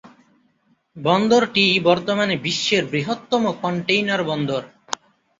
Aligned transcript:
বন্দরটি 0.97 1.65
বর্তমানে 1.79 2.35
বিশ্বের 2.37 2.83
বৃহত্তম 2.85 3.43
কন্টেইনার 3.61 4.21
বন্দর। 4.23 4.61